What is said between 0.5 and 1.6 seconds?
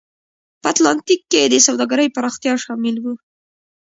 په اتلانتیک کې د